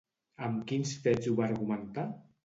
Amb 0.45 0.61
quins 0.71 0.93
fets 1.03 1.29
ho 1.31 1.33
va 1.39 1.45
argumentar? 1.49 2.07